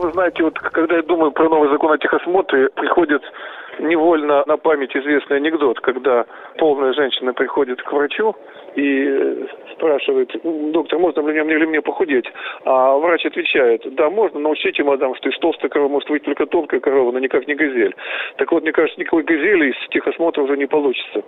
Вы 0.00 0.12
знаете, 0.12 0.42
вот 0.42 0.58
когда 0.58 0.96
я 0.96 1.02
думаю 1.02 1.30
про 1.30 1.46
новый 1.50 1.68
закон 1.68 1.92
о 1.92 1.98
техосмотре, 1.98 2.70
приходит 2.70 3.22
невольно 3.80 4.44
на 4.46 4.56
память 4.56 4.96
известный 4.96 5.36
анекдот, 5.36 5.78
когда 5.80 6.24
полная 6.56 6.94
женщина 6.94 7.34
приходит 7.34 7.82
к 7.82 7.92
врачу 7.92 8.34
и 8.76 9.46
спрашивает, 9.72 10.30
доктор, 10.72 10.98
можно 10.98 11.20
ли 11.28 11.42
мне, 11.42 11.54
или 11.54 11.66
мне 11.66 11.82
похудеть? 11.82 12.26
А 12.64 12.96
врач 12.96 13.26
отвечает, 13.26 13.82
да, 13.94 14.10
можно, 14.10 14.38
но 14.38 14.50
учтите, 14.50 14.84
мадам, 14.84 15.14
что 15.16 15.28
из 15.28 15.38
толстой 15.38 15.70
коровы 15.70 15.90
может 15.90 16.08
выйти 16.08 16.24
только 16.24 16.46
тонкая 16.46 16.80
корова, 16.80 17.12
но 17.12 17.18
никак 17.18 17.46
не 17.46 17.54
газель. 17.54 17.94
Так 18.36 18.52
вот, 18.52 18.62
мне 18.62 18.72
кажется, 18.72 19.00
никакой 19.00 19.22
газели 19.24 19.70
из 19.70 19.88
техосмотра 19.88 20.42
уже 20.42 20.56
не 20.56 20.66
получится. 20.66 21.22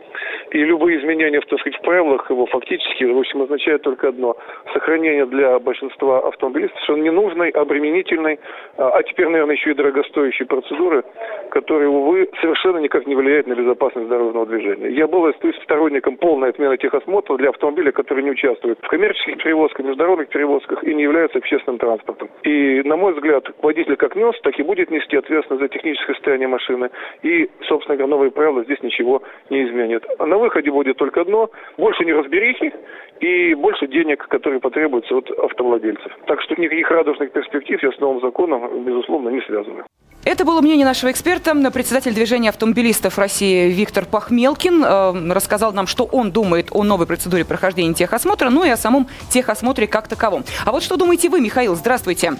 И 0.50 0.58
любые 0.58 1.00
изменения, 1.00 1.40
так 1.40 1.60
сказать, 1.60 1.78
в 1.78 1.82
правилах 1.82 2.30
его 2.30 2.46
фактически, 2.46 3.04
в 3.04 3.18
общем, 3.18 3.42
означают 3.42 3.82
только 3.82 4.08
одно. 4.08 4.36
Сохранение 4.72 5.26
для 5.26 5.58
большинства 5.58 6.20
автомобилистов 6.28 6.80
что 6.84 6.96
ненужной, 6.96 7.50
обременительной, 7.50 8.38
а, 8.76 8.90
а 8.90 9.02
теперь, 9.02 9.28
наверное, 9.28 9.57
еще 9.57 9.71
и 9.71 9.75
дорогостоящей 9.75 10.47
процедуры, 10.47 11.04
которые, 11.50 11.88
увы, 11.88 12.28
совершенно 12.40 12.78
никак 12.78 13.07
не 13.07 13.14
влияют 13.14 13.47
на 13.47 13.54
безопасность 13.54 14.09
дорожного 14.09 14.47
движения. 14.47 14.90
Я 14.90 15.07
был 15.07 15.23
сторонником 15.62 16.16
полной 16.16 16.50
отмены 16.50 16.76
техосмотра 16.76 17.37
для 17.37 17.50
автомобиля, 17.50 17.92
который 17.92 18.23
не 18.23 18.31
участвует 18.31 18.78
в 18.81 18.88
коммерческих 18.88 19.38
перевозках, 19.38 19.87
международных 19.87 20.28
перевозках 20.28 20.85
и 20.85 20.95
не 20.95 21.02
является 21.02 21.38
общественным 21.38 21.78
транспортом. 21.78 22.28
И, 22.42 22.83
на 22.85 22.97
мой 22.97 23.14
взгляд, 23.14 23.45
водитель 23.62 23.97
как 23.97 24.16
нес, 24.16 24.35
так 24.42 24.59
и 24.59 24.62
будет 24.62 24.90
нести 24.90 25.16
ответственность 25.16 25.62
за 25.62 25.69
техническое 25.69 26.14
состояние 26.14 26.49
машины. 26.49 26.90
И, 27.23 27.49
собственно 27.69 27.97
говоря, 27.97 28.11
новые 28.11 28.31
правила 28.31 28.64
здесь 28.64 28.83
ничего 28.83 29.23
не 29.50 29.64
изменят. 29.64 30.04
А 30.19 30.26
на 30.26 30.38
выходе 30.38 30.71
будет 30.71 30.97
только 30.97 31.23
одно– 31.23 31.50
больше 31.78 32.04
неразберихи 32.04 32.73
и 33.21 33.54
больше 33.54 33.87
денег, 33.87 34.26
которые 34.28 34.61
потребуются 34.61 35.16
от 35.16 35.31
автовладельцев. 35.31 36.12
Так 36.26 36.42
что 36.42 36.61
никаких 36.61 36.90
радужных 36.90 37.33
перспектив 37.33 37.83
я 37.83 37.92
с 37.92 38.00
новым 38.00 38.21
законом, 38.21 38.51
безусловно, 38.85 39.30
не 39.30 39.40
связаны. 39.42 39.85
Это 40.25 40.44
было 40.44 40.61
мнение 40.61 40.87
нашего 40.87 41.11
эксперта, 41.11 41.52
председатель 41.73 42.14
движения 42.14 42.50
автомобилистов 42.50 43.18
России 43.18 43.68
Виктор 43.71 44.04
Пахмелкин. 44.04 44.85
Э, 44.85 45.32
рассказал 45.35 45.73
нам, 45.73 45.88
что 45.88 46.04
он 46.04 46.30
думает 46.30 46.68
о 46.71 46.85
новой 46.85 47.09
процедуре 47.09 47.44
прохождения 47.44 47.92
техосмотра, 47.92 48.49
ну 48.49 48.62
и 48.62 48.68
о 48.68 48.76
самом 48.76 49.09
техосмотре 49.30 49.88
как 49.88 50.06
таковом. 50.06 50.44
А 50.64 50.71
вот 50.71 50.85
что 50.85 50.97
думаете 50.97 51.28
вы, 51.28 51.40
Михаил? 51.40 51.75
Здравствуйте. 51.75 52.35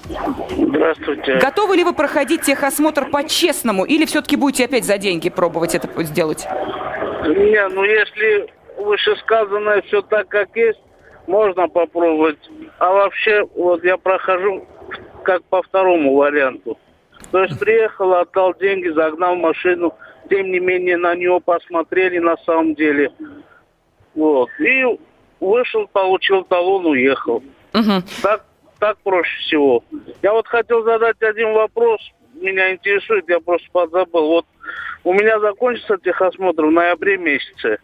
Здравствуйте. 0.57 1.39
Готовы 1.39 1.77
ли 1.77 1.83
вы 1.83 1.93
проходить 1.93 2.43
техосмотр 2.43 3.11
по-честному 3.11 3.85
или 3.85 4.05
все-таки 4.05 4.37
будете 4.37 4.67
опять 4.67 4.85
за 4.85 4.97
деньги 4.97 5.29
пробовать 5.29 5.75
это 5.75 5.89
сделать? 6.05 6.47
Не, 7.27 7.69
ну 7.69 7.83
если 7.83 8.49
вышесказанное 8.79 9.83
все 9.83 10.03
так, 10.03 10.29
как 10.29 10.55
есть, 10.55 10.79
можно 11.27 11.69
попробовать. 11.69 12.39
А 12.79 12.93
вообще, 12.93 13.45
вот 13.57 13.83
я 13.83 13.97
прохожу 13.97 14.67
как 15.23 15.45
по 15.45 15.63
второму 15.63 16.15
варианту. 16.15 16.79
То 17.31 17.43
есть 17.43 17.59
приехал, 17.59 18.15
отдал 18.15 18.55
деньги, 18.55 18.89
загнал 18.89 19.37
машину. 19.37 19.95
Тем 20.29 20.51
не 20.51 20.61
менее, 20.61 20.97
на 20.97 21.15
него 21.15 21.41
посмотрели 21.41 22.19
на 22.19 22.37
самом 22.39 22.75
деле. 22.75 23.11
Вот. 24.15 24.49
И 24.61 24.85
вышел, 25.41 25.87
получил 25.89 26.45
талон, 26.45 26.87
уехал. 26.87 27.43
Угу. 27.75 28.03
Так, 28.23 28.45
так 28.79 28.99
проще 28.99 29.39
всего. 29.41 29.85
Я 30.23 30.33
вот 30.33 30.47
хотел 30.47 30.85
задать 30.85 31.21
один 31.23 31.53
вопрос. 31.53 32.01
Меня 32.35 32.73
интересует, 32.73 33.29
я 33.29 33.41
просто 33.41 33.69
подзабыл. 33.73 34.27
Вот 34.29 34.47
у 35.05 35.13
меня 35.13 35.39
закончится 35.41 35.99
техосмотр 35.99 36.67
в 36.67 36.71
ноябре 36.71 37.19
месяце. 37.19 37.79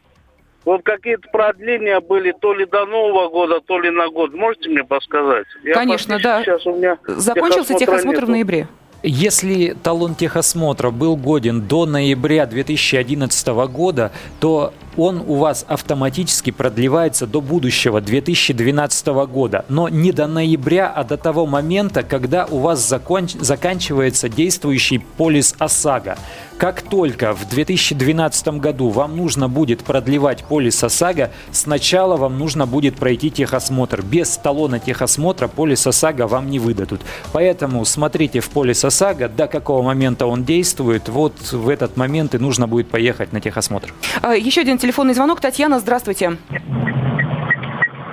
Вот 0.69 0.83
какие-то 0.83 1.27
продления 1.33 1.99
были 1.99 2.31
то 2.31 2.53
ли 2.53 2.67
до 2.67 2.85
Нового 2.85 3.31
года, 3.31 3.59
то 3.67 3.81
ли 3.81 3.89
на 3.89 4.11
год. 4.11 4.35
Можете 4.35 4.69
мне 4.69 4.85
подсказать? 4.85 5.47
Конечно, 5.73 6.19
да. 6.23 6.43
Сейчас 6.43 6.67
у 6.67 6.77
меня 6.77 6.99
Закончился 7.07 7.73
техосмотр 7.73 8.17
нету. 8.17 8.27
в 8.27 8.29
ноябре. 8.29 8.69
Если 9.03 9.75
талон 9.83 10.15
техосмотра 10.15 10.91
был 10.91 11.17
годен 11.17 11.63
до 11.63 11.87
ноября 11.87 12.45
2011 12.45 13.47
года, 13.71 14.13
то 14.41 14.75
он 14.99 15.23
у 15.27 15.37
вас 15.37 15.65
автоматически 15.69 16.51
продлевается 16.51 17.27
до 17.27 17.41
будущего 17.41 18.01
2012 18.01 19.07
года, 19.07 19.65
но 19.69 19.89
не 19.89 20.11
до 20.11 20.27
ноября, 20.27 20.89
а 20.89 21.05
до 21.05 21.17
того 21.17 21.47
момента, 21.47 22.03
когда 22.03 22.45
у 22.47 22.59
вас 22.59 22.87
закон... 22.87 23.29
заканчивается 23.29 24.29
действующий 24.29 24.99
полис 24.99 25.55
ОСАГО. 25.59 26.19
Как 26.59 26.83
только 26.83 27.35
в 27.35 27.49
2012 27.49 28.49
году 28.59 28.89
вам 28.89 29.17
нужно 29.17 29.49
будет 29.49 29.85
продлевать 29.85 30.43
полис 30.43 30.83
ОСАГО, 30.83 31.31
сначала 31.53 32.17
вам 32.17 32.37
нужно 32.37 32.67
будет 32.67 32.97
пройти 32.97 33.31
техосмотр. 33.31 34.03
Без 34.03 34.37
талона 34.37 34.81
техосмотра 34.81 35.47
полис 35.47 35.87
ОСАГО 35.87 36.27
вам 36.27 36.51
не 36.51 36.59
выдадут. 36.59 37.01
Поэтому 37.33 37.85
смотрите 37.85 38.41
в 38.41 38.51
полис 38.51 38.85
ОСАГО, 38.85 39.29
до 39.29 39.47
какого 39.47 39.83
момента 39.83 40.27
он 40.27 40.43
действует. 40.45 41.09
Вот 41.09 41.53
в 41.53 41.69
этот 41.69 41.97
момент 41.97 42.35
и 42.35 42.39
нужно 42.39 42.67
будет 42.67 42.91
поехать 42.91 43.33
на 43.33 43.41
техосмотр. 43.41 43.95
А, 44.21 44.35
еще 44.35 44.63
один 44.63 44.79
телефонный 44.79 45.15
звонок. 45.15 45.41
Татьяна, 45.41 45.79
здравствуйте. 45.79 46.39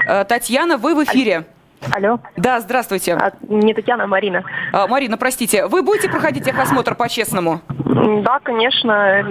Э, 0.07 0.23
Татьяна, 0.23 0.77
вы 0.77 0.93
в 0.93 1.03
эфире. 1.03 1.45
Алло. 1.91 2.19
Да, 2.37 2.59
здравствуйте. 2.59 3.13
А, 3.13 3.31
не 3.47 3.73
Татьяна, 3.73 4.05
а 4.05 4.07
Марина. 4.07 4.43
А, 4.71 4.87
Марина, 4.87 5.17
простите, 5.17 5.67
вы 5.67 5.81
будете 5.83 6.09
проходить 6.09 6.43
техосмотр 6.43 6.95
по-честному? 6.95 7.61
Да, 8.23 8.39
конечно. 8.39 9.23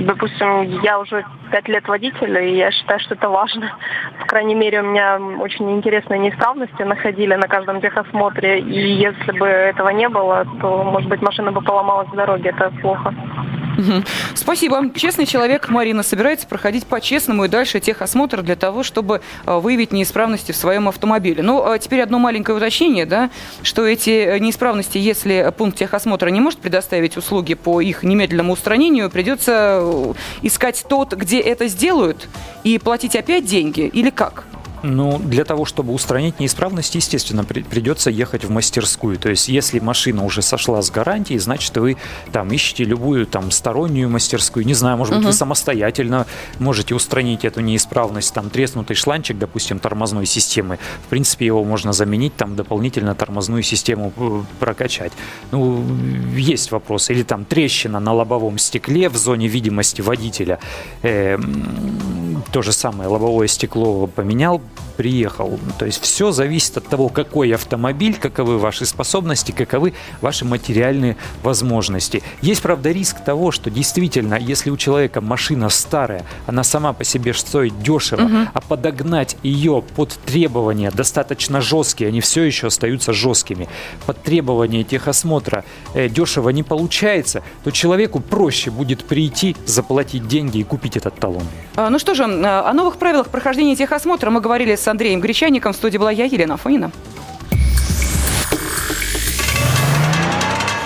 Допустим, 0.00 0.80
я 0.82 0.98
уже 0.98 1.24
пять 1.50 1.68
лет 1.68 1.86
водитель, 1.86 2.38
и 2.38 2.56
я 2.56 2.70
считаю, 2.70 3.00
что 3.00 3.14
это 3.14 3.28
важно. 3.28 3.72
По 4.20 4.26
крайней 4.26 4.54
мере, 4.54 4.80
у 4.80 4.84
меня 4.84 5.18
очень 5.40 5.70
интересные 5.70 6.18
неисправности 6.18 6.82
находили 6.82 7.34
на 7.34 7.48
каждом 7.48 7.80
техосмотре, 7.80 8.60
и 8.60 8.94
если 8.94 9.32
бы 9.32 9.46
этого 9.46 9.90
не 9.90 10.08
было, 10.08 10.46
то, 10.60 10.84
может 10.84 11.08
быть, 11.08 11.20
машина 11.20 11.52
бы 11.52 11.60
поломалась 11.60 12.08
в 12.08 12.16
дороге. 12.16 12.50
Это 12.50 12.70
плохо. 12.80 13.14
Спасибо. 14.34 14.90
Честный 14.94 15.26
человек 15.26 15.68
Марина 15.68 16.02
собирается 16.02 16.46
проходить 16.46 16.86
по-честному 16.86 17.44
и 17.44 17.48
дальше 17.48 17.80
техосмотр 17.80 18.42
для 18.42 18.56
того, 18.56 18.82
чтобы 18.82 19.20
а, 19.44 19.58
выявить 19.58 19.92
неисправности 19.92 20.52
в 20.52 20.56
своем 20.56 20.88
автомобиле. 20.88 21.42
Ну, 21.42 21.64
а 21.64 21.78
теперь 21.78 22.02
одно 22.02 22.18
маленькое 22.18 22.56
уточнение, 22.56 23.06
да, 23.06 23.30
что 23.62 23.86
эти 23.86 24.10
э, 24.10 24.38
неисправности, 24.38 24.98
если 24.98 25.52
пункт 25.56 25.78
техосмотра 25.78 26.28
не 26.28 26.40
может 26.40 26.60
предоставить 26.60 27.16
услуги 27.16 27.54
по 27.54 27.80
их 27.80 28.02
немедленному 28.02 28.52
устранению, 28.52 29.10
придется 29.10 29.80
э, 29.82 30.14
искать 30.42 30.84
тот, 30.88 31.14
где 31.14 31.40
это 31.40 31.68
сделают, 31.68 32.28
и 32.64 32.78
платить 32.78 33.16
опять 33.16 33.44
деньги 33.44 33.82
или 33.82 34.10
как? 34.10 34.44
Ну, 34.82 35.18
для 35.18 35.44
того, 35.44 35.64
чтобы 35.64 35.92
устранить 35.92 36.40
неисправность, 36.40 36.94
естественно, 36.94 37.44
при, 37.44 37.62
придется 37.62 38.10
ехать 38.10 38.44
в 38.44 38.50
мастерскую. 38.50 39.18
То 39.18 39.30
есть, 39.30 39.48
если 39.48 39.78
машина 39.78 40.24
уже 40.24 40.42
сошла 40.42 40.82
с 40.82 40.90
гарантии, 40.90 41.36
значит, 41.38 41.76
вы 41.76 41.96
там 42.32 42.50
ищете 42.52 42.84
любую 42.84 43.26
там 43.26 43.50
стороннюю 43.50 44.08
мастерскую. 44.08 44.66
Не 44.66 44.74
знаю, 44.74 44.96
может 44.96 45.14
быть, 45.14 45.22
угу. 45.22 45.28
вы 45.28 45.32
самостоятельно 45.32 46.26
можете 46.58 46.94
устранить 46.94 47.44
эту 47.44 47.60
неисправность. 47.60 48.32
Там 48.32 48.50
треснутый 48.50 48.96
шланчик, 48.96 49.38
допустим, 49.38 49.78
тормозной 49.78 50.26
системы. 50.26 50.78
В 51.06 51.08
принципе, 51.08 51.46
его 51.46 51.64
можно 51.64 51.92
заменить, 51.92 52.36
там 52.36 52.56
дополнительно 52.56 53.14
тормозную 53.14 53.62
систему 53.62 54.12
э, 54.16 54.42
прокачать. 54.58 55.12
Ну, 55.50 55.84
есть 56.36 56.70
вопрос. 56.70 57.10
Или 57.10 57.22
там 57.22 57.44
трещина 57.44 58.00
на 58.00 58.12
лобовом 58.12 58.58
стекле 58.58 59.08
в 59.08 59.16
зоне 59.16 59.48
видимости 59.48 60.00
водителя. 60.00 60.58
Э, 61.02 61.38
то 62.42 62.62
же 62.62 62.72
самое, 62.72 63.08
лобовое 63.08 63.48
стекло 63.48 64.06
поменял, 64.06 64.60
приехал. 65.00 65.58
То 65.78 65.86
есть 65.86 66.02
все 66.02 66.30
зависит 66.30 66.76
от 66.76 66.86
того, 66.86 67.08
какой 67.08 67.54
автомобиль, 67.54 68.16
каковы 68.20 68.58
ваши 68.58 68.84
способности, 68.84 69.50
каковы 69.50 69.94
ваши 70.20 70.44
материальные 70.44 71.16
возможности. 71.42 72.22
Есть, 72.42 72.60
правда, 72.60 72.90
риск 72.90 73.24
того, 73.24 73.50
что 73.50 73.70
действительно, 73.70 74.34
если 74.34 74.68
у 74.68 74.76
человека 74.76 75.22
машина 75.22 75.70
старая, 75.70 76.26
она 76.46 76.64
сама 76.64 76.92
по 76.92 77.02
себе 77.02 77.32
стоит 77.32 77.80
дешево, 77.82 78.24
угу. 78.24 78.36
а 78.52 78.60
подогнать 78.60 79.38
ее 79.42 79.82
под 79.96 80.10
требования 80.26 80.90
достаточно 80.90 81.62
жесткие, 81.62 82.08
они 82.08 82.20
все 82.20 82.42
еще 82.42 82.66
остаются 82.66 83.14
жесткими, 83.14 83.68
под 84.04 84.22
требования 84.22 84.84
техосмотра 84.84 85.64
э, 85.94 86.10
дешево 86.10 86.50
не 86.50 86.62
получается, 86.62 87.42
то 87.64 87.70
человеку 87.70 88.20
проще 88.20 88.70
будет 88.70 89.04
прийти, 89.04 89.56
заплатить 89.64 90.28
деньги 90.28 90.58
и 90.58 90.62
купить 90.62 90.98
этот 90.98 91.18
талон. 91.18 91.44
А, 91.76 91.88
ну 91.88 91.98
что 91.98 92.14
же, 92.14 92.26
о 92.30 92.72
новых 92.72 92.96
правилах 92.96 93.28
прохождения 93.28 93.76
техосмотра 93.76 94.30
мы 94.30 94.40
говорили 94.40 94.74
с 94.74 94.86
Андреем 94.88 95.20
Гречаником. 95.20 95.72
В 95.72 95.76
студии 95.76 95.98
была 95.98 96.10
я, 96.10 96.24
Елена 96.24 96.56
Фонина. 96.56 96.90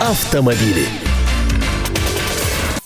Автомобили. 0.00 1.03